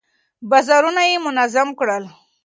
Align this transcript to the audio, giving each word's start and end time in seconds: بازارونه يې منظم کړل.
بازارونه 0.49 1.01
يې 1.09 1.17
منظم 1.25 1.67
کړل. 1.79 2.03